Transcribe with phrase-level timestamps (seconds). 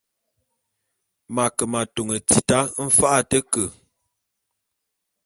[1.33, 3.63] M’ ake m’atôn tita mfa’a a te ke.